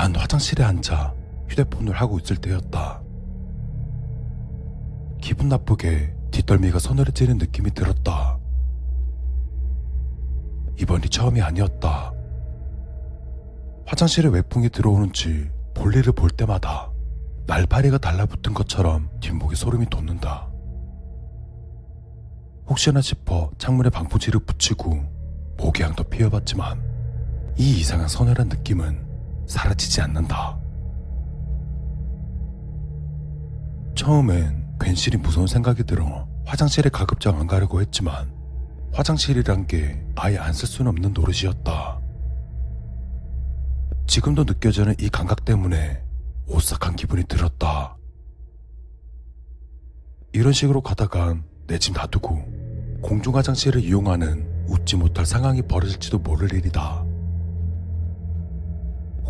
난 0.00 0.16
화장실에 0.16 0.64
앉아 0.64 1.12
휴대폰을 1.50 1.92
하고 1.92 2.18
있을 2.18 2.36
때였다. 2.36 3.02
기분 5.20 5.50
나쁘게 5.50 6.14
뒷덜미가 6.30 6.78
서늘해지는 6.78 7.36
느낌이 7.36 7.74
들었다. 7.74 8.38
이번이 10.80 11.10
처음이 11.10 11.42
아니었다. 11.42 12.14
화장실에 13.84 14.30
외풍이 14.30 14.70
들어오는지 14.70 15.50
볼일을 15.74 16.14
볼 16.14 16.30
때마다 16.30 16.90
날파리가 17.46 17.98
달라붙은 17.98 18.54
것처럼 18.54 19.10
뒷목에 19.20 19.54
소름이 19.54 19.90
돋는다. 19.90 20.50
혹시나 22.66 23.02
싶어 23.02 23.50
창문에 23.58 23.90
방부지를 23.90 24.40
붙이고 24.46 24.98
모기향도 25.58 26.04
피워봤지만 26.04 26.82
이 27.58 27.80
이상한 27.80 28.08
서늘한 28.08 28.48
느낌은 28.48 29.09
사라지지 29.50 30.00
않는다. 30.00 30.58
처음엔 33.96 34.76
괜시리 34.80 35.18
무서운 35.18 35.46
생각이 35.46 35.84
들어 35.84 36.26
화장실에 36.46 36.88
가급적 36.88 37.36
안 37.38 37.46
가려고 37.46 37.80
했지만 37.80 38.32
화장실이란 38.92 39.66
게 39.66 40.02
아예 40.16 40.38
안 40.38 40.52
쓸 40.52 40.66
수는 40.68 40.88
없는 40.90 41.12
노릇이었다. 41.12 42.00
지금도 44.06 44.44
느껴지는 44.44 44.94
이 45.00 45.08
감각 45.08 45.44
때문에 45.44 46.02
오싹한 46.46 46.96
기분이 46.96 47.24
들었다. 47.24 47.96
이런 50.32 50.52
식으로 50.52 50.80
가다간 50.80 51.44
내 51.66 51.78
집 51.78 51.94
놔두고 51.94 53.00
공중 53.02 53.36
화장실을 53.36 53.82
이용하는 53.84 54.64
웃지 54.68 54.96
못할 54.96 55.26
상황이 55.26 55.62
벌어질지도 55.62 56.18
모를 56.20 56.52
일이다. 56.52 57.04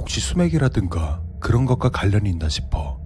혹시 0.00 0.18
수맥이라든가 0.20 1.22
그런 1.40 1.66
것과 1.66 1.90
관련이 1.90 2.30
있나 2.30 2.48
싶어 2.48 2.98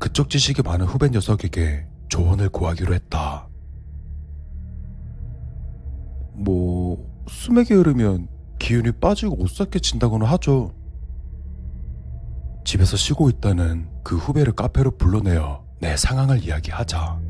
그쪽 0.00 0.28
지식이 0.28 0.62
많은 0.62 0.86
후배 0.86 1.08
녀석에게 1.08 1.86
조언을 2.08 2.48
구하기로 2.48 2.92
했다. 2.94 3.48
뭐 6.34 6.98
수맥에 7.28 7.74
흐르면 7.74 8.26
기운이 8.58 8.90
빠지고 9.00 9.40
오싹해 9.40 9.78
진다고는 9.80 10.26
하죠. 10.26 10.74
집에서 12.64 12.96
쉬고 12.96 13.30
있다는 13.30 13.88
그 14.02 14.16
후배를 14.16 14.52
카페로 14.54 14.96
불러내어 14.96 15.64
내 15.80 15.96
상황을 15.96 16.42
이야기하자 16.42 17.20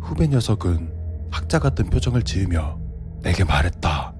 후배 0.00 0.26
녀석은 0.26 1.28
학자 1.30 1.58
같은 1.58 1.90
표정을 1.90 2.22
지으며 2.22 2.80
내게 3.22 3.44
말했다. 3.44 4.14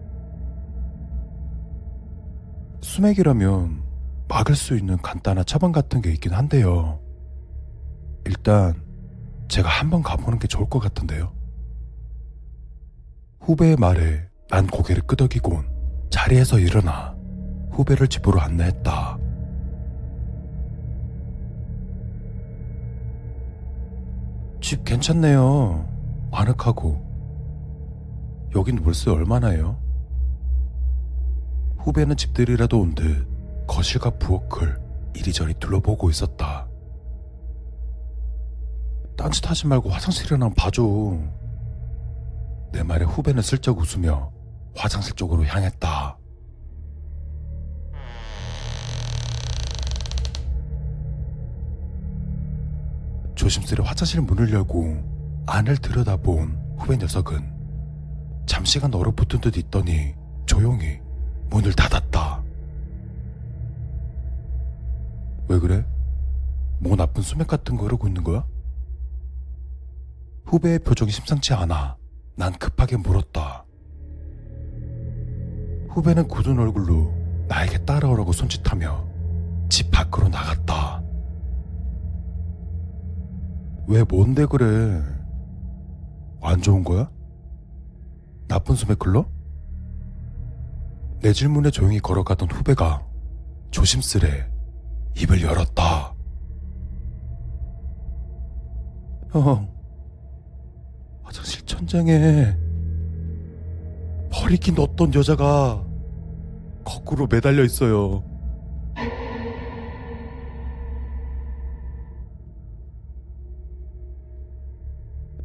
수맥이라면 2.82 3.87
막을 4.28 4.54
수 4.54 4.76
있는 4.76 4.96
간단한 4.98 5.44
처방 5.46 5.72
같은 5.72 6.02
게 6.02 6.10
있긴 6.12 6.32
한데요. 6.32 7.00
일단 8.26 8.74
제가 9.48 9.68
한번 9.68 10.02
가보는 10.02 10.38
게 10.38 10.46
좋을 10.46 10.68
것 10.68 10.78
같은데요. 10.80 11.32
후배의 13.40 13.76
말에 13.76 14.28
난 14.50 14.66
고개를 14.66 15.02
끄덕이곤 15.02 15.66
자리에서 16.10 16.58
일어나 16.58 17.16
후배를 17.70 18.08
집으로 18.08 18.40
안내했다. 18.40 19.18
집 24.60 24.84
괜찮네요. 24.84 25.88
아늑하고. 26.32 27.06
여긴 28.56 28.78
월세 28.84 29.10
얼마나요? 29.10 29.78
후배는 31.78 32.16
집들이라도 32.16 32.80
온 32.80 32.94
듯 32.94 33.37
거실과 33.68 34.10
부엌을 34.10 34.80
이리저리 35.14 35.54
둘러보고 35.54 36.10
있었다. 36.10 36.66
딴짓 39.16 39.48
하지 39.48 39.66
말고 39.68 39.90
화장실이나 39.90 40.50
봐줘. 40.56 40.82
내 42.72 42.82
말에 42.82 43.04
후배는 43.04 43.42
슬쩍 43.42 43.78
웃으며 43.78 44.32
화장실 44.74 45.14
쪽으로 45.14 45.44
향했다. 45.44 46.18
조심스레 53.34 53.84
화장실 53.84 54.20
문을 54.22 54.52
열고 54.52 55.44
안을 55.46 55.76
들여다본 55.76 56.76
후배 56.78 56.96
녀석은 56.96 57.58
잠시간 58.46 58.92
얼어붙은 58.92 59.40
듯 59.40 59.56
있더니 59.56 60.14
조용히 60.46 61.00
문을 61.50 61.72
닫았다. 61.74 62.37
왜 65.58 65.60
그래? 65.60 65.84
뭐 66.78 66.94
나쁜 66.94 67.20
수맥 67.20 67.48
같은 67.48 67.76
거 67.76 67.82
흐르고 67.82 68.06
있는 68.06 68.22
거야? 68.22 68.46
후배의 70.44 70.78
표정이 70.78 71.10
심상치 71.10 71.52
않아 71.52 71.96
난 72.36 72.52
급하게 72.52 72.96
물었다. 72.96 73.64
후배는 75.88 76.28
굳은 76.28 76.58
얼굴로 76.60 77.12
나에게 77.48 77.84
따라오라고 77.84 78.32
손짓하며 78.32 79.04
집 79.68 79.90
밖으로 79.90 80.28
나갔다. 80.28 81.02
왜 83.88 84.04
뭔데 84.04 84.46
그래? 84.46 85.02
안 86.40 86.62
좋은 86.62 86.84
거야? 86.84 87.10
나쁜 88.46 88.76
흘러? 88.76 89.26
내 91.20 91.32
질문에 91.32 91.70
조용히 91.72 91.98
걸어가던 91.98 92.48
후배가 92.48 93.04
조심스레 93.72 94.57
입을 95.18 95.42
열었다. 95.42 96.14
형, 99.30 99.68
화장실 101.22 101.64
천장에 101.66 102.56
버리긴 104.30 104.78
어떤 104.78 105.12
여자가 105.14 105.84
거꾸로 106.84 107.26
매달려 107.26 107.64
있어요. 107.64 108.22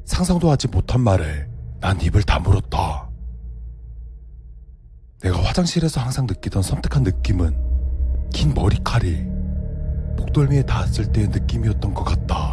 상상도 0.05 0.51
하지 0.51 0.67
못한 0.67 1.01
말에 1.01 1.47
난 1.79 1.99
입을 1.99 2.23
다물었다. 2.23 3.09
내가 5.21 5.41
화장실에서 5.43 6.01
항상 6.01 6.27
느끼던 6.27 6.61
섬뜩한 6.61 7.03
느낌은 7.03 8.29
긴 8.31 8.53
머리칼이 8.53 9.42
목덜미에 10.33 10.63
닿았을 10.63 11.11
때의 11.11 11.27
느낌이었던 11.27 11.93
것 11.93 12.03
같다. 12.03 12.52